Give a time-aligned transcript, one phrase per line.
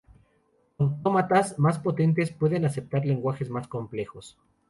[0.79, 4.35] Autómatas más potentes pueden aceptar lenguajes más complejos.